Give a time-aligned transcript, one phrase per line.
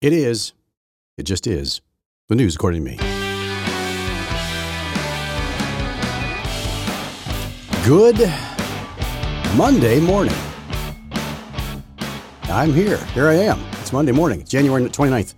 [0.00, 0.52] It is.
[1.16, 1.80] It just is.
[2.28, 2.96] The news, according to me.
[7.84, 8.18] Good
[9.56, 10.34] Monday morning.
[12.44, 12.98] I'm here.
[13.14, 13.60] Here I am.
[13.80, 14.44] It's Monday morning.
[14.44, 15.34] January 29th.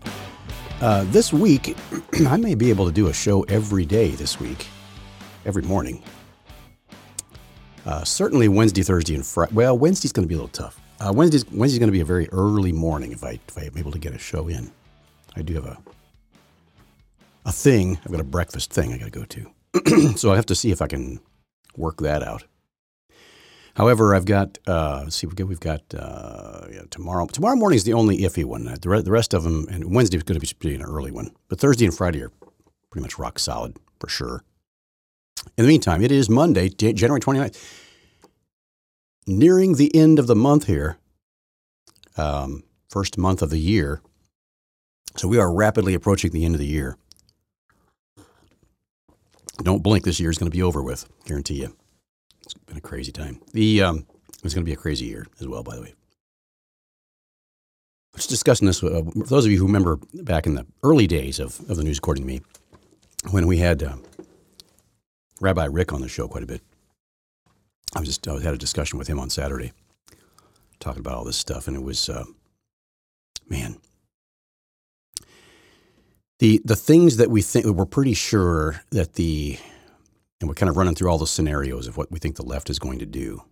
[0.80, 1.76] Uh, this week,
[2.26, 4.66] I may be able to do a show every day this week,
[5.44, 6.02] every morning.
[7.84, 9.54] Uh, certainly Wednesday, Thursday, and Friday.
[9.54, 10.80] Well, Wednesday's going to be a little tough.
[10.98, 13.92] Uh, Wednesday's Wednesday's going to be a very early morning if I if I'm able
[13.92, 14.70] to get a show in.
[15.36, 15.78] I do have a
[17.44, 17.98] a thing.
[18.04, 20.70] I've got a breakfast thing I got to go to, so I have to see
[20.70, 21.20] if I can
[21.76, 22.44] work that out.
[23.74, 27.26] However, I've got uh, let's see, we've got uh, yeah, tomorrow.
[27.26, 28.64] Tomorrow morning is the only iffy one.
[28.64, 31.30] The, re- the rest of them, and Wednesday is going to be an early one,
[31.48, 32.32] but Thursday and Friday are
[32.90, 34.42] pretty much rock solid for sure.
[35.58, 37.85] In the meantime, it is Monday, January 29th
[39.26, 40.98] nearing the end of the month here,
[42.16, 44.00] um, first month of the year.
[45.16, 46.96] So we are rapidly approaching the end of the year.
[49.62, 51.74] Don't blink, this year is going to be over with, guarantee you.
[52.42, 53.40] It's been a crazy time.
[53.52, 54.06] The um,
[54.44, 55.94] It's going to be a crazy year as well, by the way.
[58.14, 61.06] I was discussing this, uh, for those of you who remember back in the early
[61.06, 62.42] days of, of the news, according to me,
[63.30, 63.96] when we had uh,
[65.40, 66.62] Rabbi Rick on the show quite a bit.
[67.94, 69.72] I was just I had a discussion with him on Saturday,
[70.80, 72.24] talking about all this stuff, and it was, uh,
[73.48, 73.76] man,
[76.38, 79.58] the the things that we think we're pretty sure that the,
[80.40, 82.70] and we're kind of running through all the scenarios of what we think the left
[82.70, 83.42] is going to do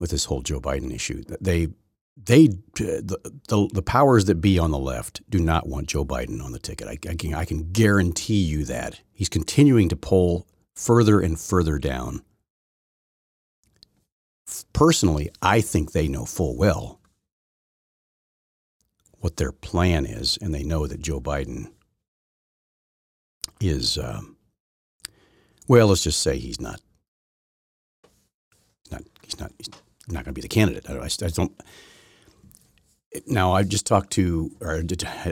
[0.00, 1.22] with this whole Joe Biden issue.
[1.40, 1.68] They
[2.16, 6.42] they the, the, the powers that be on the left do not want Joe Biden
[6.42, 6.88] on the ticket.
[6.88, 11.78] I, I, can, I can guarantee you that he's continuing to pull further and further
[11.78, 12.22] down
[14.72, 17.00] personally, I think they know full well
[19.18, 21.70] what their plan is, and they know that Joe Biden
[23.60, 24.36] is, um,
[25.68, 26.80] well, let's just say he's not,
[28.90, 29.68] not, he's not, he's
[30.08, 30.88] not going to be the candidate.
[30.88, 31.52] I, I, I don't.
[33.26, 34.82] Now, I just talked to, or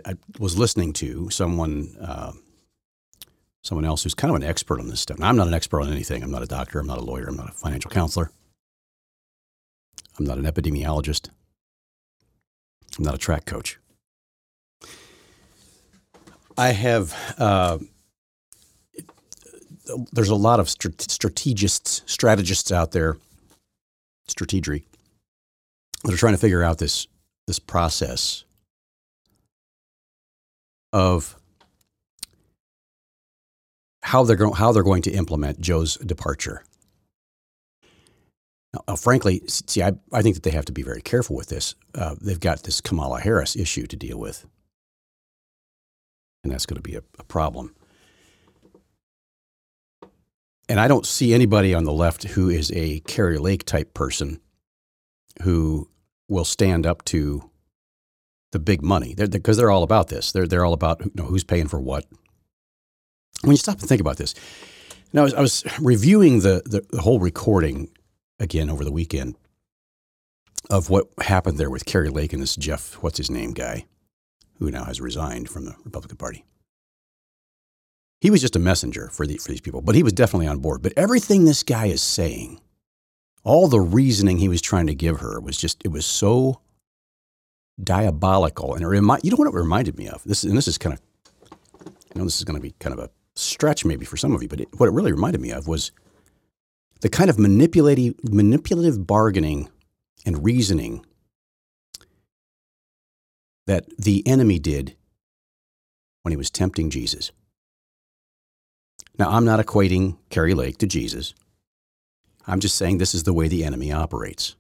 [0.05, 2.33] I was listening to someone, uh,
[3.63, 5.19] someone else who's kind of an expert on this stuff.
[5.19, 6.23] Now, I'm not an expert on anything.
[6.23, 6.81] I'm not a doctor.
[6.81, 7.27] I'm not a lawyer.
[7.29, 8.31] I'm not a financial counselor.
[10.19, 11.31] I'm not an epidemiologist.
[12.99, 13.79] I'm not a track coach.
[16.57, 17.79] I have, uh,
[20.13, 23.17] there's a lot of strategists, strategists out there,
[24.29, 24.83] strategery,
[26.03, 27.07] that are trying to figure out this,
[27.47, 28.45] this process
[30.93, 31.37] of
[34.03, 36.65] how they're, go- how they're going to implement Joe's departure.
[38.75, 41.75] Now, frankly, see, I, I think that they have to be very careful with this.
[41.95, 44.47] Uh, they've got this Kamala Harris issue to deal with,
[46.45, 47.75] and that's going to be a, a problem.
[50.69, 54.39] And I don't see anybody on the left who is a Kari Lake type person
[55.43, 55.89] who
[56.29, 57.51] will stand up to
[58.53, 60.33] the big money because they're, they're, all about this.
[60.33, 62.05] They're, they're all about you know, who's paying for what.
[63.43, 64.35] When you stop and think about this,
[65.13, 67.89] now I was, I was reviewing the, the, the whole recording
[68.39, 69.37] again over the weekend
[70.71, 73.87] of what happened there with Kari Lake and this Jeff, what's his name guy,
[74.59, 76.45] who now has resigned from the Republican Party.
[78.21, 80.59] He was just a messenger for, the, for these people, but he was definitely on
[80.59, 80.83] board.
[80.83, 82.61] But everything this guy is saying,
[83.45, 86.61] all the reasoning he was trying to give her was just, it was so
[87.83, 88.75] diabolical.
[88.75, 90.25] And it remind, you know what it reminded me of?
[90.25, 91.01] This, and this is kind of,
[92.15, 94.43] I know this is going to be kind of a stretch maybe for some of
[94.43, 95.93] you, but it, what it really reminded me of was
[97.01, 99.69] the kind of manipulative, manipulative bargaining
[100.27, 101.05] and reasoning
[103.67, 104.97] that the enemy did
[106.23, 107.31] when he was tempting Jesus.
[109.19, 111.35] Now, I'm not equating Kari Lake to Jesus.
[112.47, 114.55] I'm just saying this is the way the enemy operates.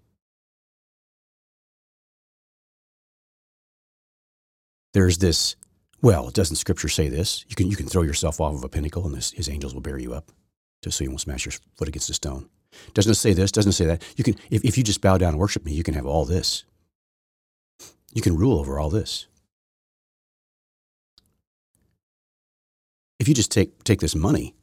[4.94, 5.56] There's this,
[6.02, 7.44] well, doesn't Scripture say this?
[7.48, 9.80] You can, you can throw yourself off of a pinnacle and this, his angels will
[9.80, 10.30] bear you up
[10.82, 12.48] just so you won't smash your foot against the stone.
[12.94, 14.02] Doesn't say this, doesn't say that.
[14.16, 16.24] You can, if, if you just bow down and worship me, you can have all
[16.24, 16.64] this.
[18.12, 19.26] You can rule over all this.
[23.18, 24.54] If you just take, take this money,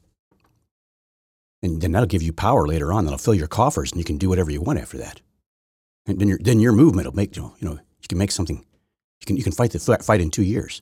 [1.62, 4.18] and then that'll give you power later on, that'll fill your coffers, and you can
[4.18, 5.20] do whatever you want after that.
[6.06, 8.30] And then your, then your movement will make, you know, you know, you can make
[8.30, 8.64] something,
[9.20, 10.80] you can, you can fight the fight in two years.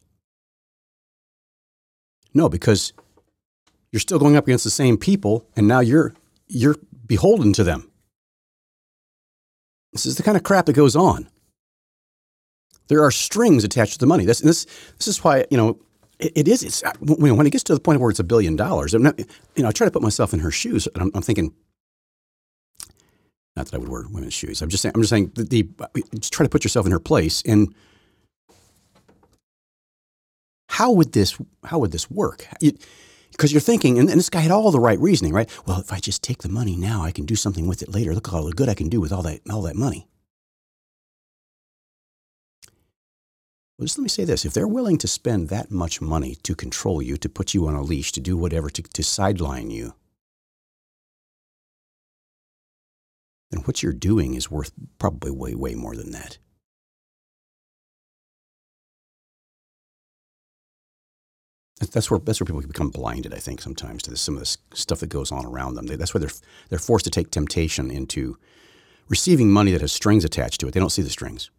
[2.33, 2.93] No, because
[3.95, 6.15] you're still going up against the same people, and now you're
[6.49, 6.75] you're
[7.07, 7.89] beholden to them.
[9.93, 11.29] This is the kind of crap that goes on.
[12.89, 14.25] There are strings attached to the money.
[14.25, 14.65] This this
[14.99, 15.79] this is why you know
[16.19, 16.65] it, it is.
[16.65, 18.95] It's uh, when, when it gets to the point where it's a billion dollars.
[18.95, 21.23] I'm not, you know, I try to put myself in her shoes, and I'm, I'm
[21.23, 21.55] thinking.
[23.55, 24.61] Not that I would wear women's shoes.
[24.61, 24.95] I'm just saying.
[24.97, 25.31] I'm just saying.
[25.37, 25.69] The, the
[26.19, 27.73] just try to put yourself in her place, and
[30.69, 32.49] how would this how would this work?
[33.37, 35.51] Because you're thinking, and, and, this guy had all the right reasoning, right?
[35.67, 38.15] Well, if I just take the money now, I can do something with it later.
[38.15, 40.07] Look at all the good I can do with all that all that money.
[43.77, 46.55] Well, just let me say this: if they're willing to spend that much money to
[46.55, 49.95] control you, to put you on a leash, to do whatever, to, to sideline you,
[53.51, 56.39] then what you're doing is worth probably way, way more than that.
[61.91, 63.35] That's where that's where people become blinded.
[63.35, 65.87] I think sometimes to this, some of this stuff that goes on around them.
[65.87, 66.31] They, that's why they're
[66.69, 68.39] they're forced to take temptation into
[69.09, 70.75] receiving money that has strings attached to it.
[70.75, 71.51] They don't see the strings.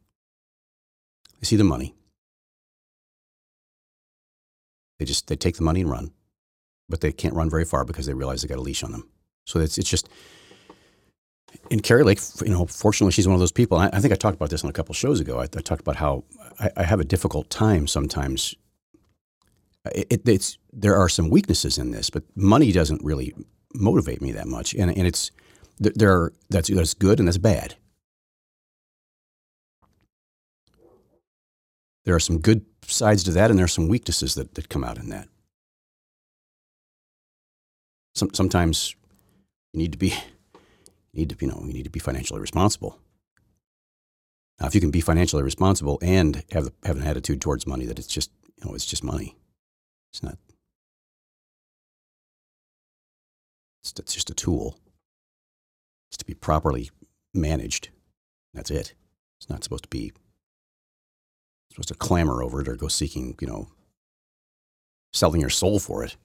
[1.39, 1.93] They see the money.
[4.99, 6.11] They just they take the money and run,
[6.89, 9.09] but they can't run very far because they realize they got a leash on them.
[9.45, 10.09] So it's it's just.
[11.71, 13.77] And Kari Lake, you know, fortunately, she's one of those people.
[13.77, 15.39] I, I think I talked about this on a couple shows ago.
[15.39, 16.25] I, I talked about how
[16.59, 18.55] I, I have a difficult time sometimes
[19.93, 23.33] it, it's there are some weaknesses in this, but money doesn't really
[23.73, 25.31] motivate me that much, and and it's
[25.79, 27.75] there are, that's that's good and that's bad.
[32.05, 34.83] There are some good sides to that, and there are some weaknesses that, that come
[34.83, 35.27] out in that.
[38.13, 38.95] Some, sometimes
[39.73, 40.13] you need to be
[41.13, 42.99] need to you know you need to be financially responsible.
[44.59, 47.99] Now, if you can be financially responsible and have have an attitude towards money that
[47.99, 49.35] it's just you know it's just money,
[50.15, 50.37] it's not,
[53.83, 54.79] it's, it's just a tool.
[56.09, 56.89] It's to be properly
[57.33, 57.89] managed.
[58.53, 58.93] That's it.
[59.37, 60.13] It's not supposed to be
[61.69, 63.67] supposed to clamor over it or go seeking, you know,
[65.11, 66.15] selling your soul for it.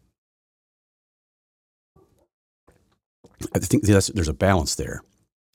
[3.53, 5.03] I think there's a balance there.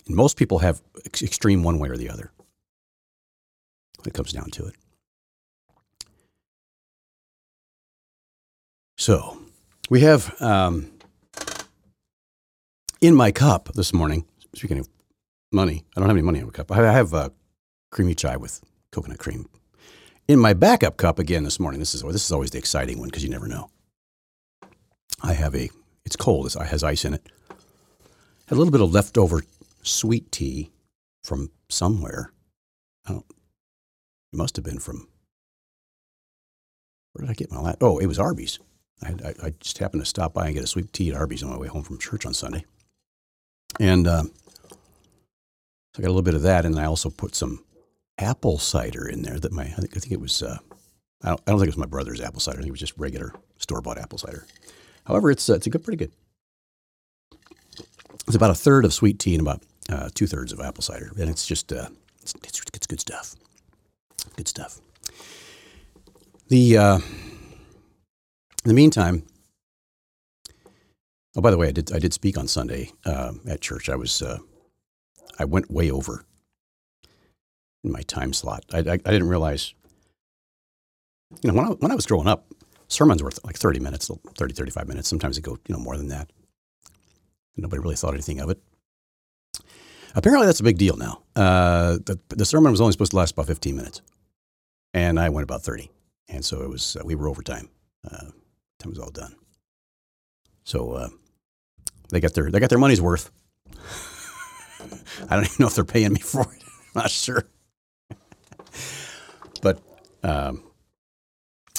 [0.08, 2.34] And most people have extreme one way or the other
[3.98, 4.76] when it comes down to it.
[9.06, 9.38] So
[9.88, 10.90] we have um,
[13.02, 14.25] in my cup this morning,
[14.56, 14.90] speaking of
[15.52, 16.72] money, I don't have any money in my cup.
[16.72, 17.31] I have a
[17.92, 18.62] creamy chai with
[18.92, 19.48] coconut cream.
[20.28, 23.10] In my backup cup again this morning, this is, this is always the exciting one
[23.10, 23.69] because you never know.
[25.22, 25.69] I have a,
[26.04, 27.22] it's cold, it has ice in it.
[28.48, 29.44] Had a little bit of leftover
[29.84, 30.72] sweet tea
[31.24, 32.31] from somewhere.
[33.06, 33.25] I don't,
[34.34, 35.07] it must have been from,
[37.13, 37.78] where did I get my last?
[37.81, 38.57] Oh, it was Arby's.
[39.03, 41.44] I, I, I, just happened to stop by and get a sweet tea at Arby's
[41.44, 42.65] on my way home from church on Sunday.
[43.80, 44.30] And uh, so
[45.97, 47.63] I got a little bit of that, and I also put some
[48.18, 50.57] apple cider in there that my, I think, I think it was, uh,
[51.24, 52.59] I, don't, I don't think it was my brother's apple cider.
[52.59, 54.45] I think it was just regular store bought apple cider.
[55.06, 56.12] However, it's, uh, it's a good, pretty good.
[58.27, 61.12] It's about a third of sweet tea and about uh, two thirds of apple cider.
[61.19, 61.89] And it's just, uh,
[62.21, 63.36] it's, it's, it's good stuff.
[64.36, 64.80] Good stuff.
[66.47, 67.00] The, uh,
[68.66, 69.24] in the meantime,
[71.36, 73.90] oh, by the way, I did I did speak on Sunday uh, at church.
[73.90, 74.40] I was uh,
[75.38, 76.26] I went way over
[77.84, 78.66] in my time slot.
[78.74, 79.76] I, I, I didn't realize,
[81.44, 82.48] you know, when I, when I was growing up,
[82.88, 85.07] sermons were like 30 minutes, 30, 35 minutes.
[85.07, 86.31] Sometimes they go, you know, more than that.
[87.56, 88.60] Nobody really thought anything of it.
[90.16, 91.22] Apparently, that's a big deal now.
[91.36, 94.02] Uh, the, the sermon was only supposed to last about 15 minutes,
[94.94, 95.92] and I went about 30.
[96.28, 97.69] And so it was, uh, we were over time.
[98.10, 98.31] Uh,
[98.80, 99.36] time was all done.
[100.64, 101.10] So uh,
[102.10, 103.32] they got their they got their money's worth.
[105.30, 106.64] I don't even know if they're paying me for it.
[106.96, 107.46] I'm not sure.
[109.62, 109.82] but
[110.24, 110.64] um,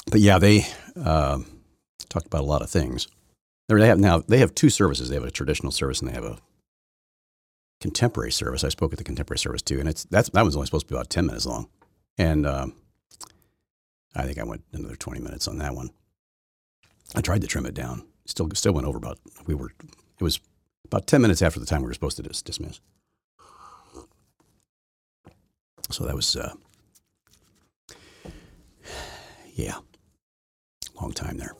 [0.09, 1.39] but yeah, they uh,
[2.09, 3.07] talked about a lot of things.
[3.67, 5.09] They have now they have two services.
[5.09, 6.39] They have a traditional service and they have a
[7.81, 8.63] contemporary service.
[8.63, 10.93] I spoke at the contemporary service too, and it's that's that was only supposed to
[10.93, 11.67] be about ten minutes long,
[12.17, 12.73] and um,
[14.15, 15.89] I think I went another twenty minutes on that one.
[17.15, 18.03] I tried to trim it down.
[18.25, 19.19] Still, still went over about.
[19.45, 19.71] We were.
[20.19, 20.39] It was
[20.85, 22.81] about ten minutes after the time we were supposed to dis- dismiss.
[25.89, 26.53] So that was, uh,
[29.53, 29.77] yeah,
[31.01, 31.53] long time there.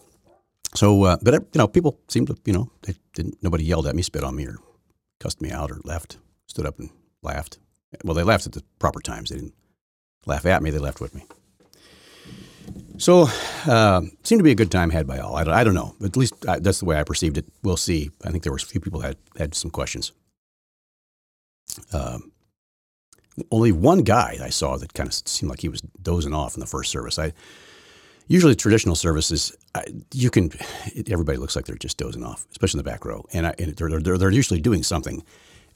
[0.75, 3.41] So, uh, but uh, you know, people seemed to, you know, they didn't.
[3.41, 4.57] Nobody yelled at me, spit on me, or
[5.21, 6.17] cussed me out, or left.
[6.47, 6.89] Stood up and
[7.23, 7.59] laughed.
[8.03, 9.29] Well, they laughed at the proper times.
[9.29, 9.55] They didn't
[10.25, 10.71] laugh at me.
[10.71, 11.23] They laughed with me.
[12.97, 13.27] So,
[13.67, 15.35] uh, seemed to be a good time had by all.
[15.35, 15.95] I don't, I don't know.
[16.03, 17.45] At least uh, that's the way I perceived it.
[17.63, 18.09] We'll see.
[18.25, 20.13] I think there were a few people that had, had some questions.
[21.93, 22.31] Um,
[23.51, 26.59] only one guy I saw that kind of seemed like he was dozing off in
[26.59, 27.19] the first service.
[27.19, 27.33] I
[28.27, 30.51] usually traditional services, I, you can
[31.07, 33.75] everybody looks like they're just dozing off, especially in the back row, and, I, and
[33.75, 35.23] they're, they're they're usually doing something.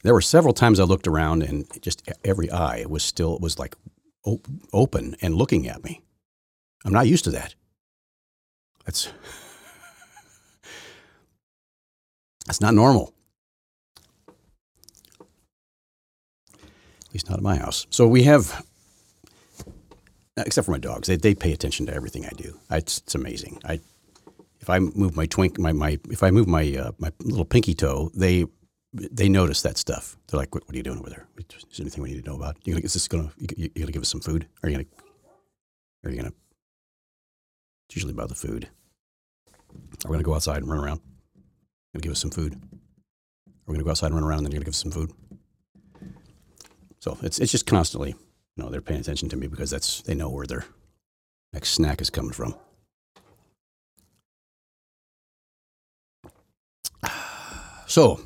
[0.03, 3.75] There were several times I looked around and just every eye was still was like
[4.25, 6.01] op- open and looking at me.
[6.85, 7.55] I'm not used to that.
[8.85, 9.09] That's
[12.45, 13.13] that's not normal.
[16.59, 17.87] At least not at my house.
[17.89, 18.65] So we have,
[20.37, 22.57] except for my dogs, they, they pay attention to everything I do.
[22.69, 23.59] I, it's, it's amazing.
[23.65, 23.81] I,
[24.61, 27.73] if I move my twink, my, my if I move my uh, my little pinky
[27.73, 28.45] toe, they
[28.93, 30.17] they notice that stuff.
[30.27, 31.27] They're like, "What, what are you doing over there?
[31.37, 31.45] Is
[31.77, 32.57] there anything we need to know about?
[32.63, 34.47] You gonna is this gonna you, you gonna give us some food?
[34.63, 34.87] Are you gonna
[36.05, 36.33] are you gonna?
[37.91, 38.69] It's usually about the food.
[40.05, 41.01] We're gonna go outside and run around?
[41.93, 42.57] Gonna give us some food.
[43.65, 45.11] We're gonna go outside and run around, and then gonna give us some food.
[46.99, 50.15] So it's it's just constantly, you know, they're paying attention to me because that's they
[50.15, 50.63] know where their
[51.51, 52.55] next snack is coming from.
[57.87, 58.21] So,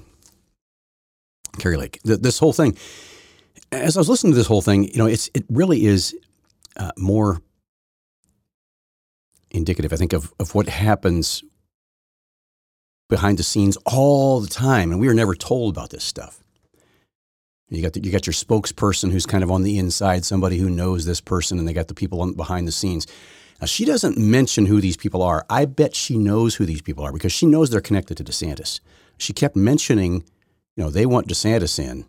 [1.57, 2.77] Kari Lake, th- this whole thing.
[3.71, 6.15] As I was listening to this whole thing, you know, it's it really is
[6.77, 7.41] uh, more
[9.55, 11.43] indicative, I think, of of what happens
[13.09, 16.43] behind the scenes all the time, and we are never told about this stuff.
[17.69, 20.69] You got the, you got your spokesperson who's kind of on the inside, somebody who
[20.69, 23.07] knows this person, and they got the people on, behind the scenes.
[23.59, 25.45] Now she doesn't mention who these people are.
[25.49, 28.79] I bet she knows who these people are because she knows they're connected to DeSantis.
[29.17, 30.23] She kept mentioning,
[30.75, 32.05] you know, they want DeSantis in,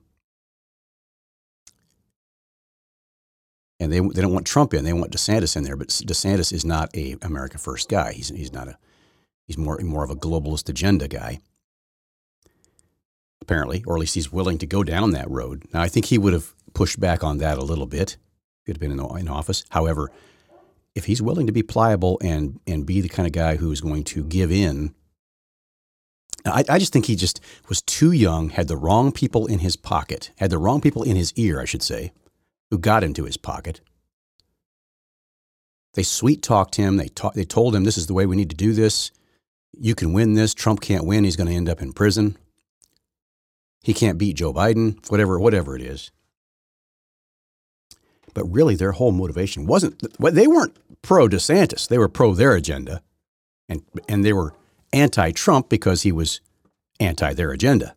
[3.78, 4.84] and they they don't want Trump in.
[4.84, 5.76] They want DeSantis in there.
[5.76, 8.12] But DeSantis is not a America First guy.
[8.12, 8.78] He's he's not a
[9.46, 11.40] he's more more of a globalist agenda guy
[13.46, 15.64] apparently, or at least he's willing to go down that road.
[15.72, 18.72] Now, I think he would have pushed back on that a little bit if he
[18.72, 19.64] had been in, the, in office.
[19.70, 20.10] However,
[20.96, 23.80] if he's willing to be pliable and and be the kind of guy who is
[23.80, 24.94] going to give in,
[26.44, 29.76] I, I just think he just was too young, had the wrong people in his
[29.76, 32.12] pocket, had the wrong people in his ear, I should say,
[32.70, 33.80] who got into his pocket.
[35.94, 36.98] They sweet talked him.
[36.98, 39.10] They ta- they told him this is the way we need to do this.
[39.78, 40.54] You can win this.
[40.54, 41.24] Trump can't win.
[41.24, 42.36] He's going to end up in prison.
[43.82, 46.10] He can't beat Joe Biden, whatever, whatever it is.
[48.34, 51.88] But really, their whole motivation wasn't, they weren't pro DeSantis.
[51.88, 53.02] They were pro their agenda.
[53.68, 54.54] And, and they were
[54.92, 56.40] anti Trump because he was
[57.00, 57.94] anti their agenda.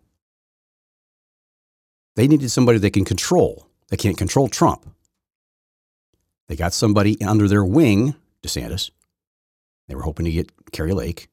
[2.16, 3.69] They needed somebody they can control.
[3.89, 4.86] They can't control Trump.
[6.48, 8.91] They got somebody under their wing, DeSantis.
[9.88, 11.27] They were hoping to get Kari Lake.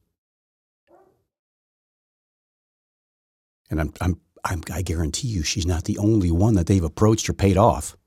[3.69, 7.29] And I'm, I'm I'm, I guarantee you she's not the only one that they've approached
[7.29, 7.97] or paid off.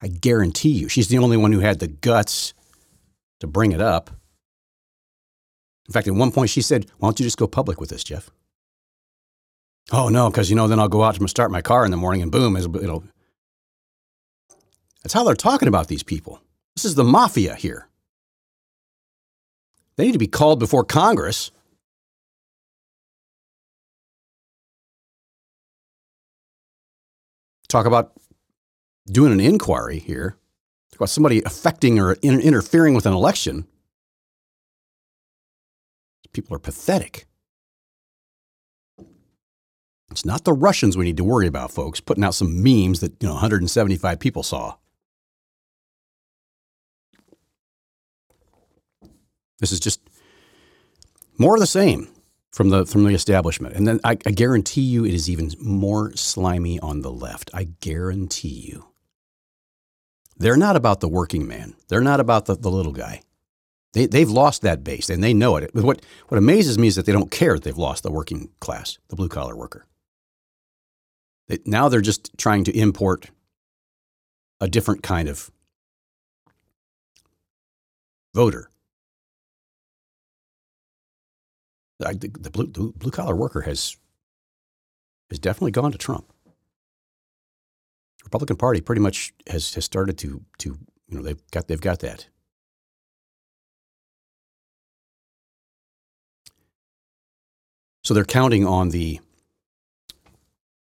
[0.00, 2.54] I guarantee you she's the only one who had the guts
[3.40, 4.10] to bring it up.
[5.88, 8.04] In fact, at one point she said, Why don't you just go public with this,
[8.04, 8.30] Jeff?
[9.92, 11.96] Oh, no, because, you know, then I'll go out and start my car in the
[11.96, 13.04] morning and boom, it'll.
[15.02, 16.42] That's how they're talking about these people.
[16.76, 17.88] This is the mafia here.
[19.96, 21.50] They need to be called before Congress
[27.70, 28.12] talk about
[29.06, 30.36] doing an inquiry here,
[30.90, 33.66] talk about somebody affecting or in, interfering with an election.
[36.22, 37.26] These people are pathetic.
[40.10, 43.12] It's not the Russians we need to worry about, folks, putting out some memes that
[43.22, 44.74] you know 175 people saw.
[49.60, 50.00] This is just
[51.38, 52.08] more of the same
[52.50, 53.76] from the from the establishment.
[53.76, 57.50] And then I, I, guarantee you it is even more slimy on the left.
[57.54, 58.86] I guarantee you.
[60.36, 61.74] They're not about the working man.
[61.88, 63.22] They're not about the, the little guy.
[63.92, 65.74] They, they've lost that base and they know it.
[65.74, 68.98] What, what amazes me is that they don't care that they've lost the working class,
[69.08, 69.86] the blue collar worker.
[71.48, 73.30] They, now they're just trying to import
[74.60, 75.50] a different kind of
[78.34, 78.70] voter
[82.00, 83.96] the, the blue, blue collar worker has
[85.30, 86.32] has definitely gone to Trump.
[88.24, 90.78] Republican Party pretty much has, has started to to
[91.08, 92.26] you know they've got they've got that.
[98.02, 99.20] So they're counting on the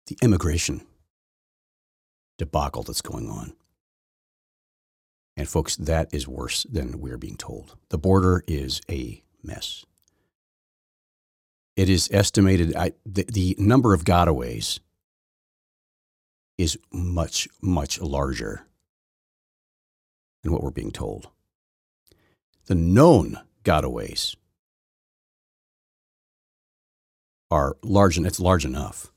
[0.08, 0.86] the immigration
[2.38, 3.54] debacle that's going on.
[5.36, 7.76] And folks, that is worse than we're being told.
[7.90, 9.86] The border is a mess.
[11.76, 14.80] It is estimated I, the, the number of gotaways
[16.58, 18.68] is much, much larger
[20.44, 21.30] than what we're being told.
[22.66, 24.36] The known gotaways
[27.50, 29.12] are large, and it's large enough.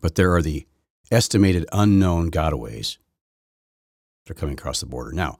[0.00, 0.66] But there are the
[1.10, 2.98] estimated unknown gotaways
[4.24, 5.12] that are coming across the border.
[5.12, 5.38] Now,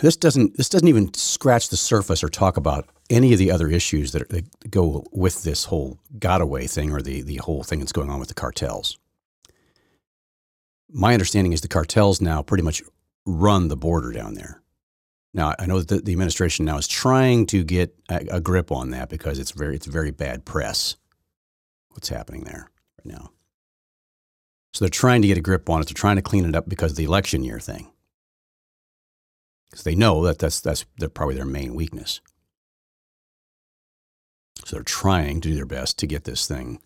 [0.00, 3.68] this doesn't this doesn't even scratch the surface or talk about any of the other
[3.68, 7.78] issues that, are, that go with this whole gotaway thing or the the whole thing
[7.78, 8.98] that's going on with the cartels.
[10.90, 12.82] My understanding is the cartels now pretty much
[13.26, 14.62] run the border down there.
[15.34, 18.90] Now I know that the, administration now is trying to get a, a grip on
[18.90, 20.96] that because it's very it's very bad press.
[21.90, 23.32] What's happening there right now?
[24.74, 25.86] So they're trying to get a grip on it.
[25.86, 27.90] They're trying to clean it up because of the election year thing
[29.78, 32.20] because they know that that's, that's probably their main weakness.
[34.64, 36.80] So they're trying to do their best to get this thing,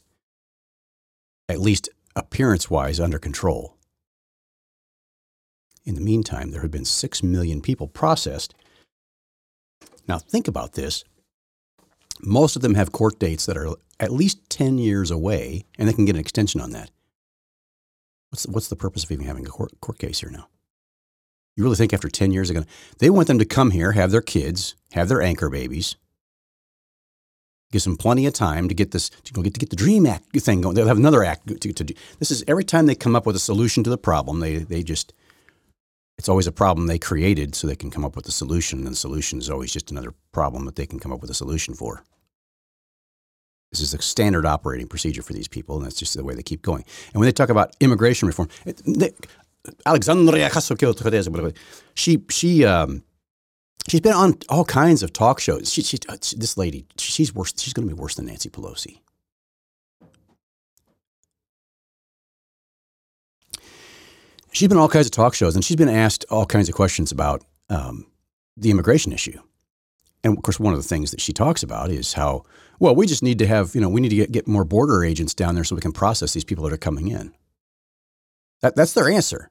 [1.49, 3.79] at least appearance wise, under control.
[5.87, 8.55] In the meantime, there have been 6 million people processed.
[10.07, 11.03] Now, think about this.
[12.21, 15.95] Most of them have court dates that are at least 10 years away, and they
[15.95, 16.91] can get an extension on that.
[18.29, 20.49] What's, what's the purpose of even having a court, court case here now?
[21.57, 23.93] You really think after 10 years they're going to, they want them to come here,
[23.93, 25.97] have their kids, have their anchor babies,
[27.73, 30.31] gives them plenty of time to get this, to get, to get the dream act
[30.41, 30.75] thing going.
[30.75, 31.95] They'll have another act to, to do.
[32.19, 34.83] This is every time they come up with a solution to the problem, they, they
[34.83, 35.13] just,
[36.19, 38.81] it's always a problem they created so they can come up with a solution.
[38.81, 41.35] And the solution is always just another problem that they can come up with a
[41.35, 42.05] solution for.
[43.73, 46.43] This is the standard operating procedure for these people, and that's just the way they
[46.43, 46.85] keep going.
[47.15, 49.13] And when they talk about immigration reform, it, they,
[49.87, 51.57] Alexandria Ocasio
[51.95, 53.05] She she um,
[53.89, 55.73] she's been on all kinds of talk shows.
[55.73, 57.53] She, she uh, this lady she's worse.
[57.57, 58.99] She's going to be worse than Nancy Pelosi.
[64.51, 66.75] She's been on all kinds of talk shows, and she's been asked all kinds of
[66.75, 68.07] questions about um,
[68.57, 69.41] the immigration issue.
[70.23, 72.43] And of course, one of the things that she talks about is how
[72.79, 75.05] well we just need to have you know we need to get, get more border
[75.05, 77.33] agents down there so we can process these people that are coming in.
[78.61, 79.51] That, that's their answer.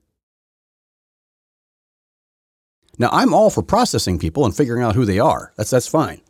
[3.02, 5.54] Now, I'm all for processing people and figuring out who they are.
[5.58, 6.22] That's, that's fine.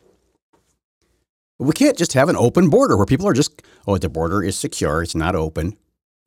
[1.58, 4.42] But we can't just have an open border where people are just, oh, the border
[4.42, 5.02] is secure.
[5.02, 5.76] It's not open.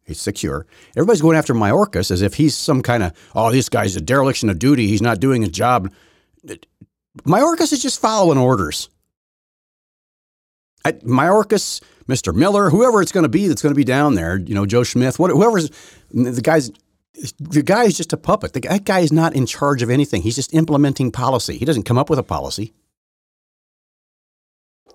[0.06, 0.68] It's secure.
[0.96, 4.48] Everybody's going after Mayorkas as if he's some kind of, oh, this guy's a dereliction
[4.52, 4.86] of duty.
[4.86, 5.92] He's not doing his job.
[7.24, 8.90] Mayorkas is just following orders.
[10.86, 12.36] Mayorkas, Mr.
[12.36, 14.84] Miller, whoever it's going to be that's going to be down there, you know, Joe
[14.84, 15.72] Smith, whoever's
[16.12, 16.70] the guy's
[17.40, 18.54] the guy is just a puppet.
[18.54, 20.22] The, that guy is not in charge of anything.
[20.22, 21.58] He's just implementing policy.
[21.58, 22.74] He doesn't come up with a policy.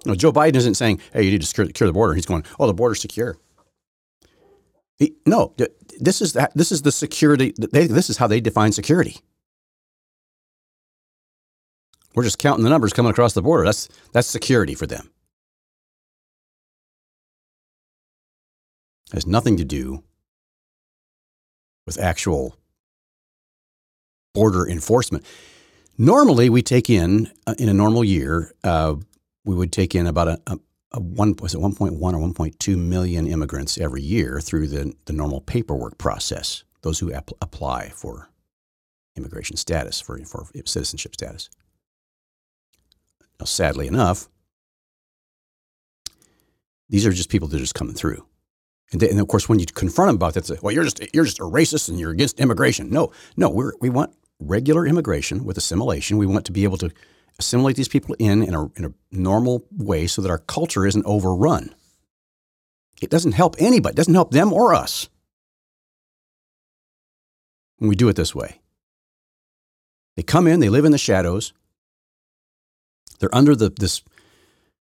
[0.04, 2.44] You know, Joe Biden isn't saying, "Hey, you need to secure, the border." He's going,
[2.59, 3.37] "Oh, the border's secure."
[4.98, 5.54] He, no,
[5.98, 6.52] this is that.
[6.54, 7.54] This is the security.
[7.59, 9.18] They, this is how they define security.
[12.14, 13.64] We're just counting the numbers coming across the border.
[13.64, 15.11] That's that's security for them.
[19.11, 20.02] It has nothing to do
[21.90, 22.57] with actual
[24.33, 25.24] border enforcement.
[25.98, 28.94] Normally, we take in uh, in a normal year, uh,
[29.44, 30.59] we would take in about a, a,
[30.92, 35.40] a one was it 1.1 or 1.2 million immigrants every year through the, the normal
[35.40, 36.62] paperwork process.
[36.83, 38.31] Those who ap- apply for
[39.16, 41.50] immigration status for for citizenship status.
[43.40, 44.29] Now, sadly enough,
[46.88, 48.24] these are just people that are just coming through.
[48.92, 51.24] And, and, of course, when you confront them about that, say, well, you're just you're
[51.24, 52.90] just a racist and you're against immigration.
[52.90, 56.18] No, no, we we want regular immigration with assimilation.
[56.18, 56.90] We want to be able to
[57.38, 61.07] assimilate these people in in a, in a normal way so that our culture isn't
[61.07, 61.74] overrun.
[63.00, 63.94] It doesn't help anybody.
[63.94, 65.09] It doesn't help them or us
[67.79, 68.61] when we do it this way.
[70.16, 71.53] They come in, they live in the shadows.
[73.18, 74.03] They're under the, this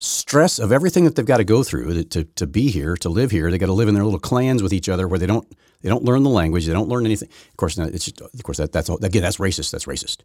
[0.02, 3.30] stress of everything that they've got to go through to, to be here, to live
[3.30, 3.50] here.
[3.50, 5.46] They got to live in their little clans with each other where they don't
[5.80, 7.28] they don't learn the language, they don't learn anything.
[7.50, 9.70] Of course, it's just, of course that, that's again that's racist.
[9.70, 10.18] That's racist.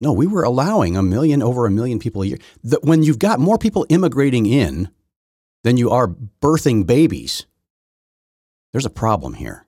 [0.00, 2.38] No, we were allowing a million over a million people a year.
[2.64, 4.90] That when you've got more people immigrating in
[5.64, 7.46] than you are birthing babies,
[8.72, 9.66] there's a problem here.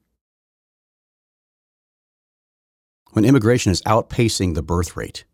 [3.11, 5.25] When immigration is outpacing the birth rate.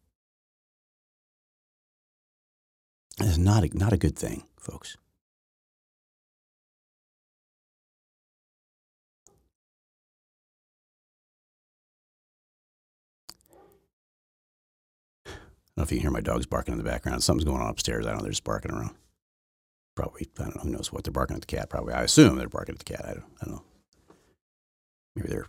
[3.18, 4.96] It's not a, not a good thing, folks.
[15.26, 17.22] I don't know if you can hear my dogs barking in the background.
[17.22, 18.06] Something's going on upstairs.
[18.06, 18.22] I don't know.
[18.22, 18.94] They're just barking around.
[19.94, 21.70] Probably, I don't know, who knows what they're barking at the cat.
[21.70, 23.04] Probably, I assume they're barking at the cat.
[23.04, 23.62] I don't, I don't know.
[25.14, 25.46] Maybe they're.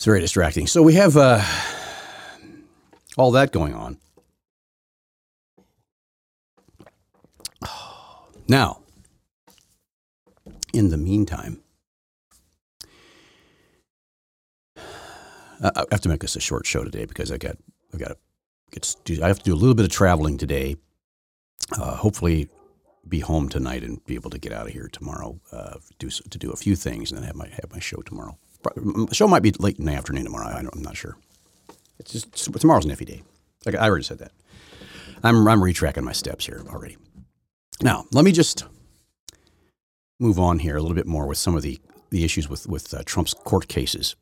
[0.00, 0.66] It's very distracting.
[0.66, 1.44] So we have uh,
[3.18, 3.98] all that going on.
[8.48, 8.80] Now,
[10.72, 11.60] in the meantime,
[14.78, 17.58] I have to make this a short show today because I got
[17.92, 18.16] I got to
[18.70, 20.76] get I have to do a little bit of traveling today.
[21.78, 22.48] Uh, hopefully,
[23.06, 25.38] be home tonight and be able to get out of here tomorrow.
[25.52, 28.38] Uh, do to do a few things and then have my have my show tomorrow.
[29.12, 30.48] Show might be late in the afternoon tomorrow.
[30.48, 31.16] I am not sure.
[31.98, 33.22] It's just tomorrow's an iffy day.
[33.64, 34.32] Like I already said that.
[35.22, 36.96] I'm I'm retracking my steps here already.
[37.82, 38.64] Now, let me just
[40.18, 42.92] move on here a little bit more with some of the, the issues with, with
[42.92, 44.16] uh, Trump's court cases.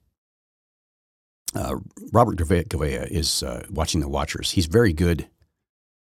[1.55, 1.77] Uh,
[2.13, 4.53] Robert Gouveia is uh, watching the Watchers.
[4.53, 5.29] He's very good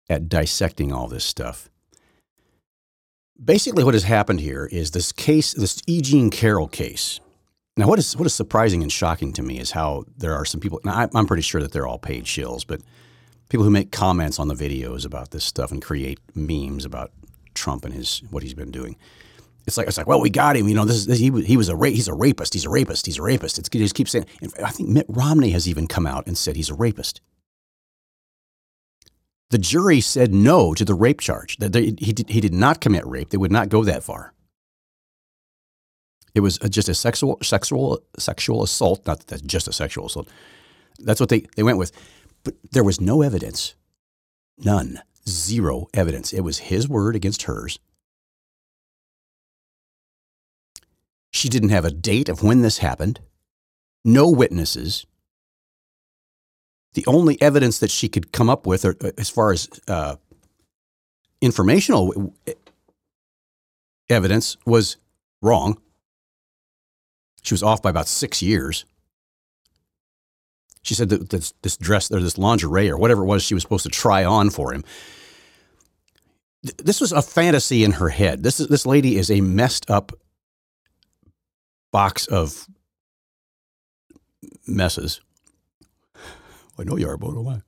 [0.09, 1.69] at dissecting all this stuff.
[3.43, 6.01] Basically, what has happened here is this case, this E.
[6.01, 7.19] Jean Carroll case.
[7.75, 10.59] Now, what is what is surprising and shocking to me is how there are some
[10.59, 10.79] people.
[10.83, 12.81] Now, I'm pretty sure that they're all paid shills, but
[13.49, 17.11] people who make comments on the videos about this stuff and create memes about
[17.55, 18.95] Trump and his what he's been doing.
[19.65, 20.67] It's like it's like, well, we got him.
[20.67, 22.53] You know, this, this he he was a ra- he's a rapist.
[22.53, 23.07] He's a rapist.
[23.07, 23.57] He's a rapist.
[23.57, 24.25] It's, just keeps saying.
[24.63, 27.21] I think Mitt Romney has even come out and said he's a rapist.
[29.49, 31.57] The jury said no to the rape charge.
[31.57, 33.29] That he did, he did not commit rape.
[33.29, 34.33] They would not go that far.
[36.35, 39.05] It was just a sexual sexual sexual assault.
[39.05, 40.27] Not that that's just a sexual assault.
[40.99, 41.91] That's what they, they went with.
[42.43, 43.75] But there was no evidence.
[44.57, 46.33] None zero evidence.
[46.33, 47.79] It was his word against hers.
[51.31, 53.19] She didn't have a date of when this happened,
[54.05, 55.05] no witnesses.
[56.93, 60.17] The only evidence that she could come up with, or, uh, as far as uh,
[61.41, 62.33] informational
[64.09, 64.97] evidence, was
[65.41, 65.81] wrong.
[67.43, 68.85] She was off by about six years.
[70.81, 73.63] She said that this, this dress or this lingerie or whatever it was she was
[73.63, 74.83] supposed to try on for him.
[76.77, 78.43] This was a fantasy in her head.
[78.43, 80.13] This is, this lady is a messed up
[81.91, 82.67] box of
[84.65, 85.21] messes.
[86.77, 87.61] I know you are, but I?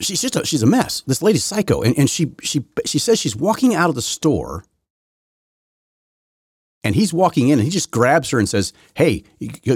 [0.00, 1.02] She's just a, she's a mess.
[1.06, 4.64] This lady's psycho, and, and she she she says she's walking out of the store
[6.84, 9.24] and he's walking in and he just grabs her and says, Hey,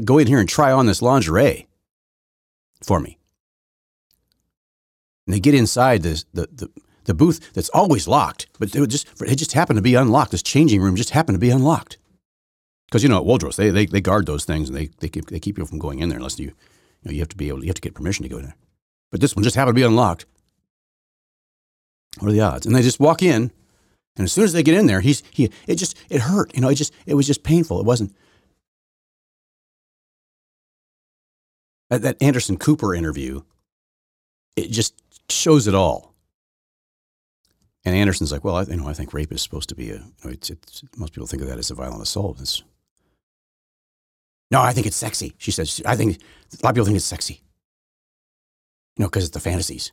[0.05, 1.66] go in here and try on this lingerie
[2.85, 3.18] for me.
[5.27, 6.71] And they get inside this, the, the,
[7.05, 10.31] the booth that's always locked, but it, just, it just happened to be unlocked.
[10.31, 11.97] This changing room just happened to be unlocked.
[12.87, 15.29] Because, you know, at Woldros, they, they, they guard those things and they, they, keep,
[15.29, 16.55] they keep you from going in there unless you, you,
[17.05, 18.57] know, you have to be able, you have to get permission to go in there.
[19.11, 20.27] But this one just happened to be unlocked.
[22.18, 22.66] What are the odds?
[22.66, 23.51] And they just walk in
[24.19, 26.55] and as soon as they get in there, he's he it just it hurt.
[26.55, 27.81] You know, it just it was just painful.
[27.81, 28.15] It wasn't
[31.91, 33.43] that, Anderson Cooper interview.
[34.57, 34.95] It just
[35.31, 36.15] shows it all.
[37.85, 39.95] And Anderson's like, well, I, you know, I think rape is supposed to be a.
[39.95, 42.41] You know, it's, it's, most people think of that as a violent assault.
[42.41, 42.63] It's,
[44.51, 45.35] no, I think it's sexy.
[45.39, 47.41] She says, I think a lot of people think it's sexy.
[48.97, 49.93] You know, because it's the fantasies.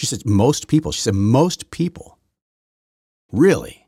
[0.00, 0.92] She said, most people.
[0.92, 2.18] She said, most people.
[3.30, 3.86] Really?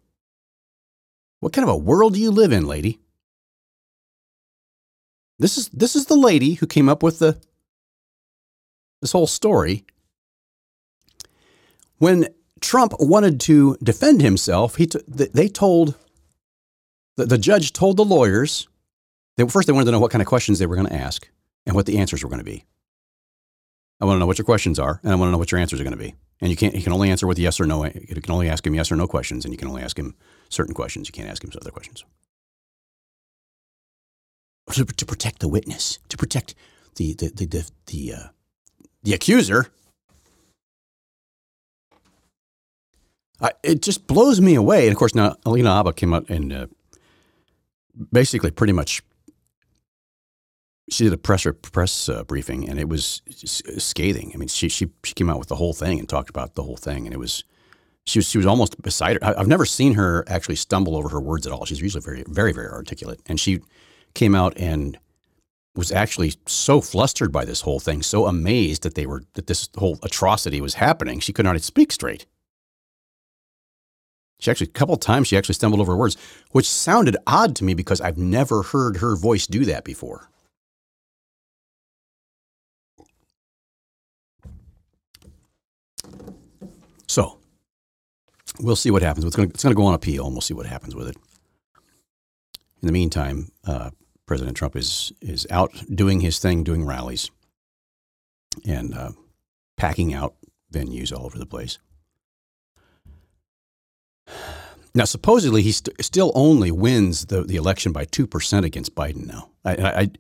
[1.40, 3.00] What kind of a world do you live in, lady?
[5.38, 7.40] This is, this is the lady who came up with the,
[9.00, 9.86] this whole story.
[11.96, 12.28] When
[12.60, 15.94] Trump wanted to defend himself, he t- they told,
[17.16, 18.68] the, the judge told the lawyers,
[19.38, 21.26] they, first they wanted to know what kind of questions they were going to ask
[21.64, 22.66] and what the answers were going to be.
[24.02, 25.60] I want to know what your questions are, and I want to know what your
[25.60, 26.16] answers are going to be.
[26.40, 26.74] And you can't.
[26.74, 27.84] You can only answer with yes or no.
[27.84, 30.16] You can only ask him yes or no questions, and you can only ask him
[30.48, 31.06] certain questions.
[31.06, 32.04] You can't ask him other questions.
[34.72, 36.56] To, to protect the witness, to protect
[36.96, 38.28] the the the the, the, uh,
[39.04, 39.68] the accuser.
[43.62, 44.88] it just blows me away.
[44.88, 46.66] And of course, now Alina Habba came out and uh,
[48.12, 49.02] basically pretty much
[50.92, 53.22] she did a press press uh, briefing, and it was
[53.78, 54.32] scathing.
[54.34, 56.62] I mean, she she she came out with the whole thing and talked about the
[56.62, 57.44] whole thing, and it was
[58.04, 59.38] she was she was almost beside her.
[59.38, 61.64] I've never seen her actually stumble over her words at all.
[61.64, 63.60] She's usually very very very articulate, and she
[64.14, 64.98] came out and
[65.74, 69.68] was actually so flustered by this whole thing, so amazed that they were that this
[69.76, 71.20] whole atrocity was happening.
[71.20, 72.26] She could not speak straight.
[74.40, 76.16] She actually, a couple times, she actually stumbled over words,
[76.50, 80.30] which sounded odd to me because I've never heard her voice do that before.
[87.06, 87.38] So
[88.60, 89.24] we'll see what happens.
[89.24, 91.16] It's going to go on appeal, and we'll see what happens with it.
[92.80, 93.90] In the meantime, uh,
[94.26, 97.30] President Trump is is out doing his thing, doing rallies,
[98.66, 99.12] and uh,
[99.76, 100.34] packing out
[100.72, 101.78] venues all over the place.
[104.94, 109.26] Now, supposedly, he st- still only wins the, the election by two percent against Biden.
[109.26, 110.10] Now, I, I,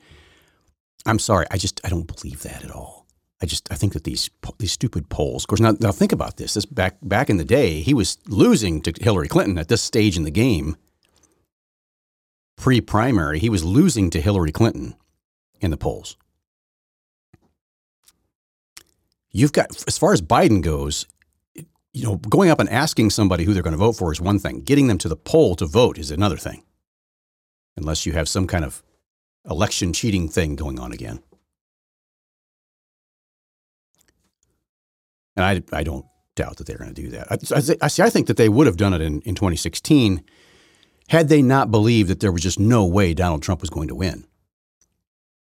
[1.06, 3.01] I, am sorry, I just I don't believe that at all.
[3.42, 5.42] I just I think that these these stupid polls.
[5.42, 6.54] Of course, now, now think about this.
[6.54, 10.16] This back back in the day, he was losing to Hillary Clinton at this stage
[10.16, 10.76] in the game.
[12.56, 14.94] Pre-primary, he was losing to Hillary Clinton
[15.60, 16.16] in the polls.
[19.32, 21.06] You've got, as far as Biden goes,
[21.92, 24.38] you know, going up and asking somebody who they're going to vote for is one
[24.38, 24.60] thing.
[24.60, 26.62] Getting them to the poll to vote is another thing.
[27.76, 28.82] Unless you have some kind of
[29.50, 31.20] election cheating thing going on again.
[35.36, 37.30] And I, I don't doubt that they're going to do that.
[37.30, 37.36] I,
[37.84, 40.22] I, see, I think that they would have done it in, in 2016
[41.08, 43.94] had they not believed that there was just no way Donald Trump was going to
[43.94, 44.24] win.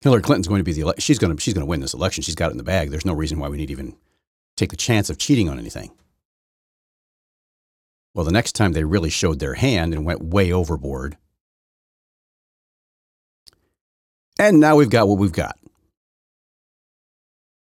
[0.01, 2.21] Hillary Clinton's going to be the she's going to she's going to win this election.
[2.21, 2.91] She's got it in the bag.
[2.91, 3.97] There's no reason why we need to even
[4.55, 5.91] take the chance of cheating on anything.
[8.13, 11.17] Well, the next time they really showed their hand and went way overboard.
[14.39, 15.57] And now we've got what we've got.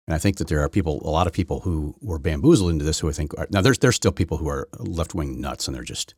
[0.07, 2.85] And I think that there are people, a lot of people who were bamboozled into
[2.85, 5.69] this who I think are, now there's, there's still people who are left wing nuts
[5.69, 6.15] and they're just,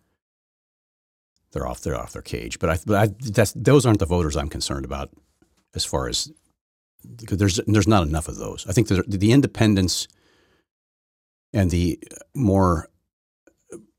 [1.52, 2.58] they're off, they're off their cage.
[2.58, 5.10] But I, but I, that's, those aren't the voters I'm concerned about
[5.74, 6.32] as far as,
[7.16, 8.66] because there's, there's not enough of those.
[8.66, 10.08] I think that the independents
[11.52, 11.98] and the
[12.34, 12.88] more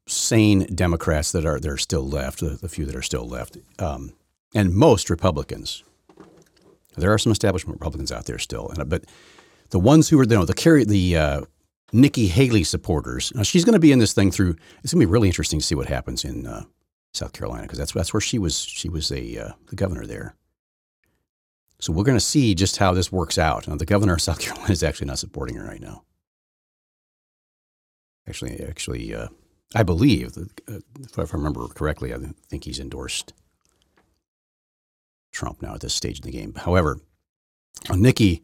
[0.08, 3.58] sane Democrats that are, that are still left, the, the few that are still left,
[3.80, 4.14] um,
[4.54, 5.84] and most Republicans.
[6.98, 9.06] There are some establishment Republicans out there still, and, but
[9.70, 11.42] the ones who are, you know, the carry the uh,
[11.94, 13.32] Nikki Haley supporters.
[13.36, 14.56] Now she's going to be in this thing through.
[14.84, 16.64] It's going to be really interesting to see what happens in uh,
[17.14, 18.60] South Carolina because that's that's where she was.
[18.60, 20.36] She was a uh, the governor there.
[21.80, 23.68] So we're going to see just how this works out.
[23.68, 26.04] Now the governor of South Carolina is actually not supporting her right now.
[28.28, 29.28] Actually, actually, uh,
[29.76, 30.36] I believe,
[30.68, 32.18] uh, if I remember correctly, I
[32.50, 33.34] think he's endorsed
[35.32, 36.54] Trump now at this stage in the game.
[36.56, 37.00] However,
[37.94, 38.42] Nikki,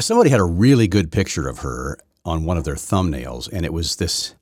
[0.00, 3.72] somebody had a really good picture of her on one of their thumbnails, and it
[3.72, 4.34] was this.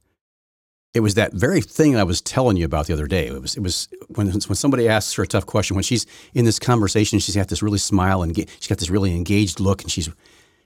[0.95, 3.27] It was that very thing I was telling you about the other day.
[3.27, 6.45] It was, it was when, when somebody asks her a tough question, when she's in
[6.45, 9.91] this conversation, she's got this really smile and she's got this really engaged look, and
[9.91, 10.11] she's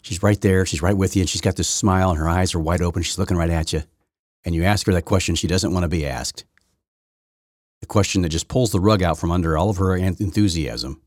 [0.07, 0.65] She's right there.
[0.65, 1.23] She's right with you.
[1.23, 3.03] And she's got this smile and her eyes are wide open.
[3.03, 3.83] She's looking right at you.
[4.45, 6.45] And you ask her that question she doesn't want to be asked.
[7.81, 11.03] The question that just pulls the rug out from under all of her enthusiasm.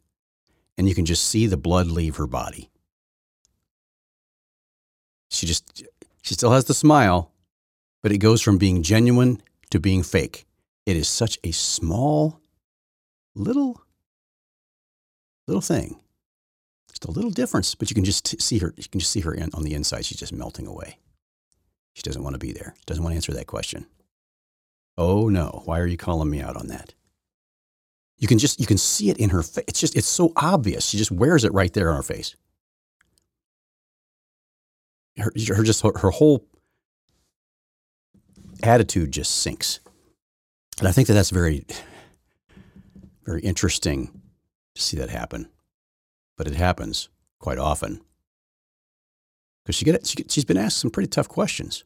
[0.80, 2.70] And you can just see the blood leave her body.
[5.30, 5.84] She just,
[6.22, 7.34] she still has the smile,
[8.02, 10.46] but it goes from being genuine to being fake.
[10.86, 12.40] It is such a small,
[13.36, 13.82] little,
[15.48, 16.00] little thing.
[16.88, 18.74] Just a little difference, but you can just see her.
[18.78, 20.06] You can just see her in, on the inside.
[20.06, 20.98] She's just melting away.
[21.94, 22.74] She doesn't want to be there.
[22.86, 23.86] Doesn't want to answer that question.
[24.98, 25.62] Oh no!
[25.66, 26.94] Why are you calling me out on that?
[28.20, 29.66] You can just you can see it in her face.
[29.68, 30.86] It's just it's so obvious.
[30.86, 32.36] She just wears it right there on her face.
[35.18, 36.46] Her, her just her, her whole
[38.64, 39.80] attitude just sinks,
[40.80, 41.66] and I think that that's very
[43.26, 44.22] very interesting
[44.76, 45.50] to see that happen
[46.40, 48.00] but it happens quite often
[49.62, 51.84] because she get, she, she's been asked some pretty tough questions.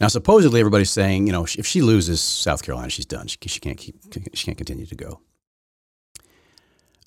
[0.00, 3.26] Now, supposedly, everybody's saying, you know, if she loses South Carolina, she's done.
[3.26, 3.96] She, she can't keep,
[4.32, 5.20] she can't continue to go.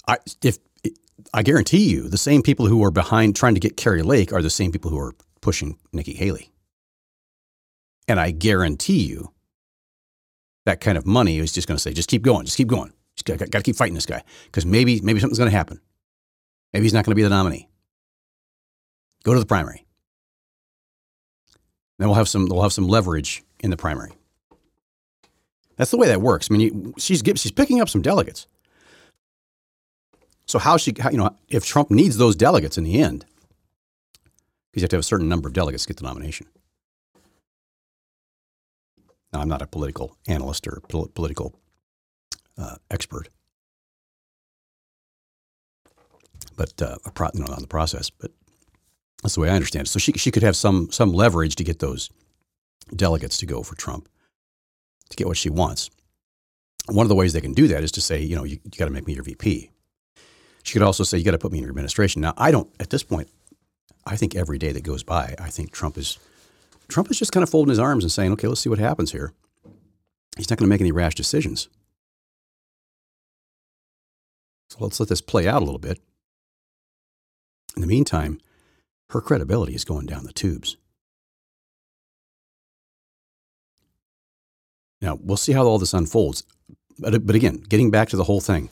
[0.08, 0.60] I, if
[1.34, 4.42] I guarantee you, the same people who are behind trying to get Kari Lake are
[4.42, 6.52] the same people who are pushing Nikki Haley.
[8.08, 9.32] And I guarantee you,
[10.66, 12.94] that kind of money is just going to say, just keep going, just keep going.
[13.26, 15.80] Got, got, got to keep fighting this guy because maybe maybe something's going to happen.
[16.74, 17.70] Maybe he's not going to be the nominee.
[19.24, 19.83] Go to the primary.
[22.04, 24.12] Then we'll have some we'll have some leverage in the primary.
[25.78, 26.50] That's the way that works.
[26.52, 28.46] I mean, you, she's she's picking up some delegates.
[30.46, 33.26] So how she how, you know if Trump needs those delegates in the end,
[34.70, 36.48] because you have to have a certain number of delegates to get the nomination.
[39.32, 41.56] Now, I'm not a political analyst or political
[42.58, 43.30] uh, expert,
[46.58, 48.10] but uh, pro, you know, on the process.
[48.10, 48.32] But
[49.24, 49.90] that's the way I understand it.
[49.90, 52.10] So she she could have some some leverage to get those
[52.96, 54.08] delegates to go for Trump
[55.10, 55.90] to get what she wants.
[56.90, 58.72] One of the ways they can do that is to say, you know, you, you
[58.78, 59.70] got to make me your VP.
[60.64, 62.22] She could also say, you got to put me in your administration.
[62.22, 63.30] Now, I don't, at this point,
[64.06, 66.18] I think every day that goes by, I think Trump is
[66.90, 69.14] Trump is just kind of folding his arms and saying, okay, let's see what happens
[69.14, 69.34] here.
[70.36, 71.70] He's not going to make any rash decisions.
[74.70, 76.00] So let's let this play out a little bit.
[77.76, 78.40] In the meantime,
[79.10, 80.78] her credibility is going down the tubes.
[85.02, 86.44] Now, we'll see how all this unfolds.
[86.98, 88.70] But, but again, getting back to the whole thing,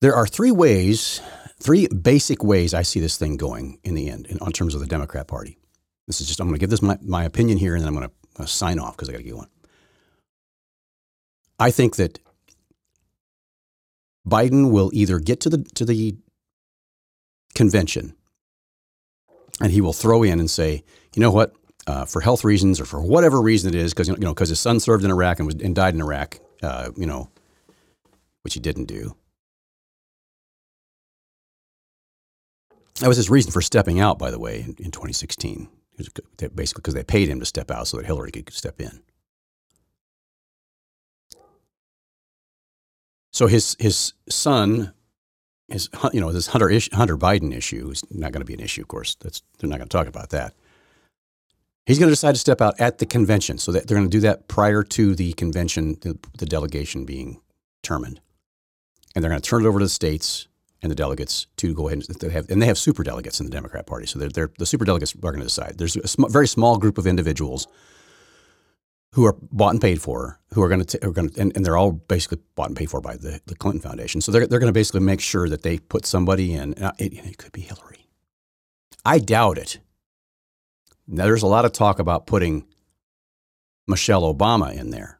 [0.00, 1.20] there are three ways,
[1.60, 4.80] three basic ways I see this thing going in the end in, on terms of
[4.80, 5.58] the Democrat Party.
[6.06, 7.94] This is just, I'm going to give this my, my opinion here and then I'm
[7.94, 9.50] going to uh, sign off because I got to get one.
[11.58, 12.18] I think that
[14.26, 16.16] Biden will either get to the, to the
[17.54, 18.14] convention
[19.60, 20.82] and he will throw in and say,
[21.14, 21.54] you know what,
[21.86, 24.60] uh, for health reasons or for whatever reason it is, because you know, because his
[24.60, 27.30] son served in Iraq and was and died in Iraq, uh, you know,
[28.42, 29.16] which he didn't do.
[33.00, 35.68] That was his reason for stepping out, by the way, in, in 2016.
[35.96, 39.02] Basically, because they paid him to step out so that Hillary could step in.
[43.32, 44.92] So his his son,
[45.70, 48.82] his you know this Hunter Hunter Biden issue is not going to be an issue.
[48.82, 50.54] Of course, that's they're not going to talk about that.
[51.86, 54.16] He's going to decide to step out at the convention, so that they're going to
[54.16, 57.40] do that prior to the convention, the, the delegation being
[57.82, 58.20] determined,
[59.14, 60.46] and they're going to turn it over to the states
[60.82, 63.46] and the delegates to go ahead and they have, and they have super delegates in
[63.46, 64.06] the Democrat Party.
[64.06, 65.78] So they're, they're the super delegates are going to decide.
[65.78, 67.66] There's a sm- very small group of individuals
[69.12, 71.76] who are bought and paid for, who are going to, are going and, and, they're
[71.76, 74.20] all basically bought and paid for by the, the Clinton Foundation.
[74.20, 76.74] So they're, they're going to basically make sure that they put somebody in.
[76.98, 78.06] It, it could be Hillary.
[79.04, 79.78] I doubt it.
[81.08, 82.66] Now, there's a lot of talk about putting
[83.88, 85.18] Michelle Obama in there.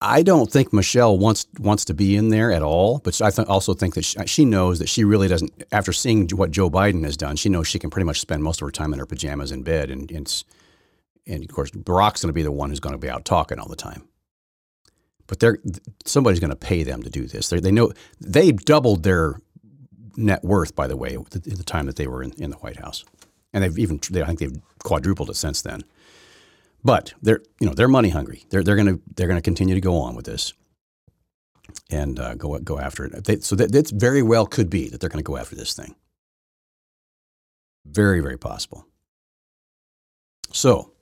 [0.00, 3.48] I don't think Michelle wants wants to be in there at all, but I th-
[3.48, 5.64] also think that she, she, knows that she really doesn't.
[5.72, 8.60] After seeing what Joe Biden has done, she knows she can pretty much spend most
[8.60, 10.44] of her time in her pajamas in bed, and and,
[11.26, 13.58] and of course Barack's going to be the one who's going to be out talking
[13.58, 14.08] all the time.
[15.26, 15.58] But they're
[16.04, 17.48] somebody's going to pay them to do this.
[17.48, 19.38] They're, they know they doubled their
[20.16, 22.76] net worth, by the way, at the time that they were in, in the White
[22.76, 23.04] House,
[23.52, 25.82] and they've even they, I think they've quadrupled it since then.
[26.84, 28.44] But they're you know they're money hungry.
[28.50, 30.52] They're they're gonna they're gonna continue to go on with this
[31.90, 33.24] and uh, go go after it.
[33.24, 35.74] They, so that that very well could be that they're going to go after this
[35.74, 35.94] thing.
[37.86, 38.86] Very very possible.
[40.52, 40.92] So,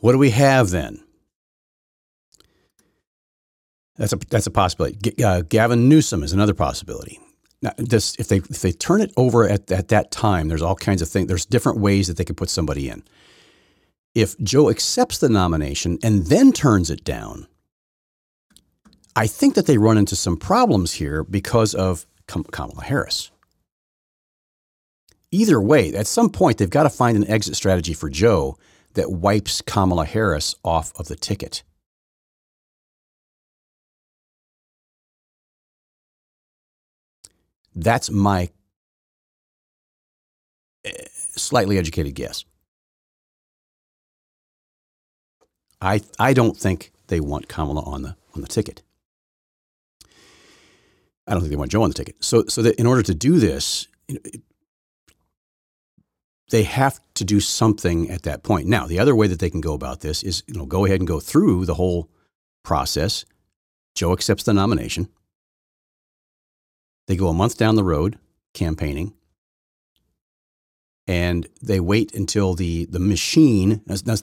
[0.00, 1.02] what do we have then?
[3.96, 5.22] That's a that's a possibility.
[5.22, 7.18] Uh, Gavin Newsom is another possibility.
[7.60, 10.76] Now, this, if they if they turn it over at, at that time, there's all
[10.76, 11.26] kinds of things.
[11.26, 13.02] There's different ways that they could put somebody in
[14.14, 17.46] if Joe accepts the nomination and then turns it down,
[19.14, 23.30] I think that they run into some problems here because of Kamala Harris.
[25.30, 28.56] Either way, at some point, they've got to find an exit strategy for Joe
[28.94, 31.62] that wipes Kamala Harris off of the ticket.
[37.74, 38.50] That's my
[40.84, 42.44] eh, slightly educated guess.
[45.80, 48.82] I, I don't think they want Kamala on the, on the ticket.
[51.26, 52.16] I don't think they want Joe on the ticket.
[52.20, 53.86] So, so that in order to do this,
[56.50, 58.66] they have to do something at that point.
[58.66, 61.00] Now, the other way that they can go about this is, you know, go ahead
[61.00, 62.08] and go through the whole
[62.64, 63.24] process.
[63.94, 65.08] Joe accepts the nomination.
[67.06, 68.18] They go a month down the road
[68.54, 69.14] campaigning,
[71.06, 73.82] and they wait until the the machine.
[73.86, 74.16] Now,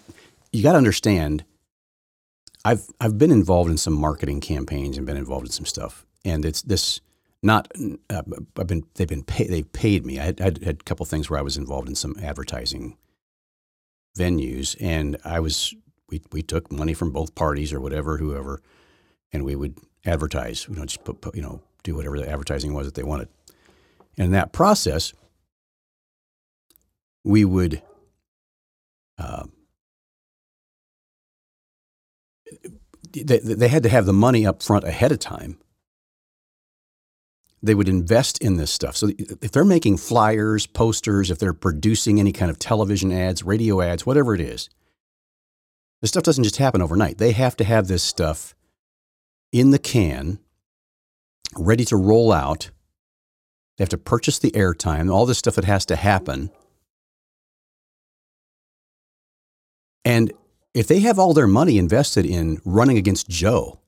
[0.52, 1.44] you got to understand.
[2.64, 6.46] I've I've been involved in some marketing campaigns and been involved in some stuff, and
[6.46, 7.02] it's this
[7.44, 7.72] not.
[8.10, 8.22] Uh,
[8.58, 10.20] I've been they've been pay, they've paid me.
[10.20, 12.98] I had, I had a couple things where I was involved in some advertising
[14.18, 15.74] venues, and I was
[16.10, 18.62] we we took money from both parties or whatever, whoever,
[19.32, 20.68] and we would advertise.
[20.68, 23.30] You know, just put, put you know do whatever the advertising was that they wanted.
[24.18, 25.14] And in that process,
[27.24, 27.82] we would
[29.18, 29.46] uh,
[33.14, 35.58] they, they had to have the money up front ahead of time.
[37.66, 38.96] They would invest in this stuff.
[38.96, 43.82] So if they're making flyers, posters, if they're producing any kind of television ads, radio
[43.82, 44.70] ads, whatever it is,
[46.02, 47.18] this stuff doesn't just happen overnight.
[47.18, 48.54] They have to have this stuff
[49.52, 50.38] in the can,
[51.58, 52.70] ready to roll out.
[53.78, 56.52] They have to purchase the airtime, all this stuff that has to happen.
[60.04, 60.32] And
[60.76, 63.80] if they have all their money invested in running against Joe,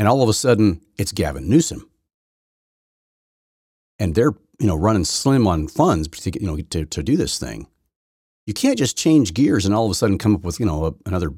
[0.00, 1.88] and all of a sudden it's Gavin Newsom,
[3.98, 7.38] and they're you know running slim on funds to you know to, to do this
[7.38, 7.68] thing.
[8.46, 10.86] You can't just change gears and all of a sudden come up with you know
[10.86, 11.30] a, another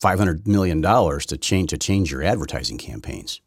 [0.00, 3.40] five hundred million dollars to change to change your advertising campaigns,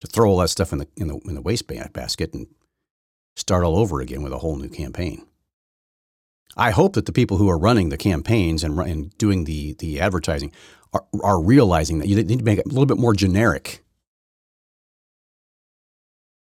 [0.00, 2.48] to throw all that stuff in the in the in the waste basket and
[3.36, 5.24] start all over again with a whole new campaign.
[6.56, 10.00] I hope that the people who are running the campaigns and, and doing the the
[10.00, 10.52] advertising
[10.92, 13.82] are, are realizing that you need to make it a little bit more generic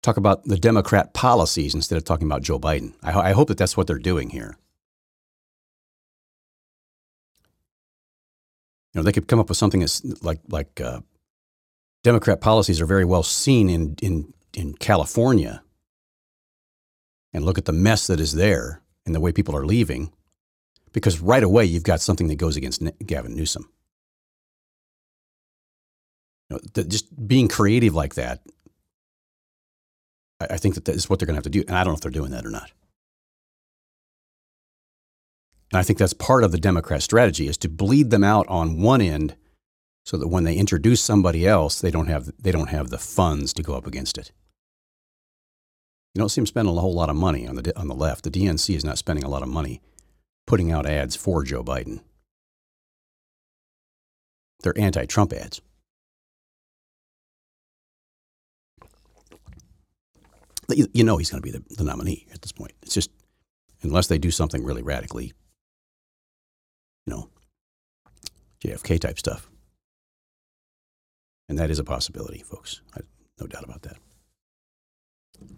[0.02, 2.94] talk about the Democrat policies instead of talking about Joe Biden.
[3.02, 4.56] I, I hope that that's what they're doing here.
[8.92, 11.00] You know, they could come up with something that's like like uh,
[12.04, 15.62] Democrat policies are very well seen in in in California,
[17.32, 20.12] and look at the mess that is there and the way people are leaving,
[20.92, 23.68] because right away you've got something that goes against Gavin Newsom.
[26.50, 28.42] You know, just being creative like that
[30.50, 31.64] I think that that is what they're going to have to do.
[31.66, 32.70] And I don't know if they're doing that or not.
[35.72, 38.80] And I think that's part of the Democrat strategy is to bleed them out on
[38.80, 39.36] one end
[40.04, 43.52] so that when they introduce somebody else, they don't have, they don't have the funds
[43.54, 44.32] to go up against it.
[46.14, 48.24] You don't see them spending a whole lot of money on the, on the left.
[48.24, 49.80] The DNC is not spending a lot of money
[50.46, 52.00] putting out ads for Joe Biden.
[54.62, 55.60] They're anti Trump ads.
[60.74, 62.72] you know he's going to be the, the nominee at this point.
[62.82, 63.10] It's just
[63.82, 65.32] unless they do something really radically,
[67.06, 67.28] you know,
[68.64, 69.48] JFK type stuff.
[71.48, 72.80] And that is a possibility, folks.
[72.96, 73.00] I,
[73.40, 73.96] no doubt about that.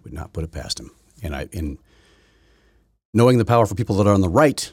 [0.05, 0.91] Would not put it past him.
[1.23, 1.79] And I, in
[3.13, 4.71] knowing the powerful people that are on the right,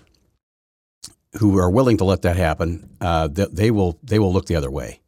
[1.40, 4.56] who are willing to let that happen, uh, they, they will they will look the
[4.56, 5.00] other way.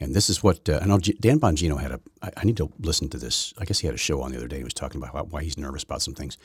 [0.00, 0.98] And this is what uh, I know.
[0.98, 2.00] Dan Bongino had a.
[2.20, 3.54] I, I need to listen to this.
[3.58, 4.58] I guess he had a show on the other day.
[4.58, 6.36] He was talking about why he's nervous about some things.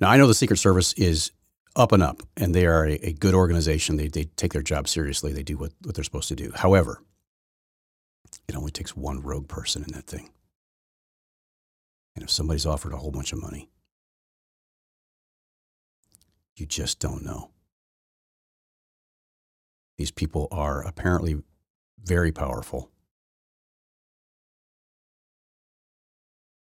[0.00, 1.30] Now I know the Secret Service is
[1.76, 3.96] up and up, and they are a, a good organization.
[3.96, 5.32] They they take their job seriously.
[5.32, 6.52] They do what, what they're supposed to do.
[6.54, 7.02] However,
[8.48, 10.30] it only takes one rogue person in that thing.
[12.14, 13.68] And if somebody's offered a whole bunch of money,
[16.56, 17.50] you just don't know.
[19.98, 21.42] These people are apparently
[22.02, 22.90] very powerful,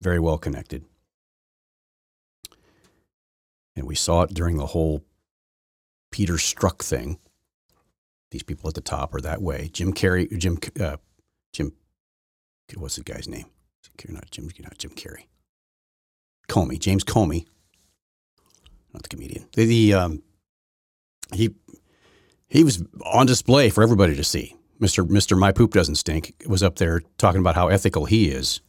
[0.01, 0.85] very well connected.
[3.77, 5.05] And we saw it during the whole
[6.11, 7.19] Peter Strzok thing.
[8.31, 9.71] These people at the top are that way.
[9.73, 10.97] Jim Carrey, Jim, uh,
[11.53, 11.73] Jim,
[12.77, 13.47] what's the guy's name?
[14.09, 15.25] Not Jim, not Jim Carrey.
[16.49, 17.47] Comey, James Comey,
[18.93, 19.47] not the comedian.
[19.53, 20.23] The, the um,
[21.35, 21.55] he
[22.49, 24.57] he was on display for everybody to see.
[24.81, 25.07] Mr.
[25.07, 25.37] Mr.
[25.37, 28.61] My Poop Doesn't Stink was up there talking about how ethical he is,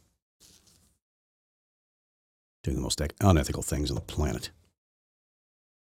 [2.62, 4.50] doing the most unethical things on the planet.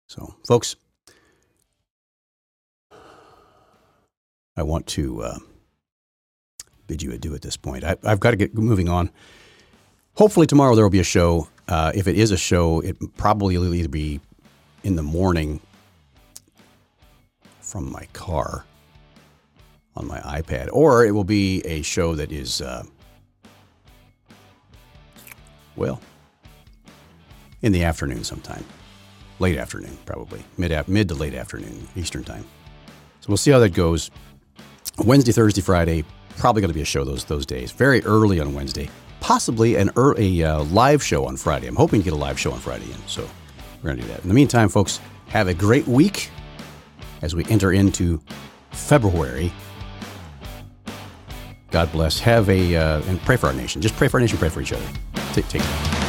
[0.09, 0.77] So, folks,
[4.57, 5.39] I want to uh,
[6.91, 7.85] bid you adieu at this point.
[7.85, 9.11] I, have got to get moving on.
[10.15, 11.47] Hopefully, tomorrow there will be a show.
[11.69, 14.21] Uh, if it is a show, it probably will either be
[14.83, 15.61] in the morning
[17.61, 18.65] from my car
[19.95, 22.83] on my iPad, or it will be a show that is, uh,
[25.77, 26.01] well,
[27.63, 28.65] in the afternoon sometime,
[29.39, 32.45] late afternoon, probably mid mid to late afternoon Eastern time.
[33.21, 34.11] So we'll see how that goes.
[34.99, 36.05] Wednesday, Thursday, Friday,
[36.41, 37.71] probably going to be a show those those days.
[37.71, 41.67] Very early on Wednesday, possibly an early, a uh, live show on Friday.
[41.67, 43.29] I'm hoping to get a live show on Friday in, so
[43.83, 44.23] we're going to do that.
[44.23, 46.31] In the meantime, folks, have a great week
[47.23, 48.21] as we enter into
[48.73, 49.53] February
[51.71, 52.19] God bless.
[52.21, 53.81] Have a, uh, and pray for our nation.
[53.81, 54.87] Just pray for our nation, pray for each other.
[55.33, 56.00] Take care.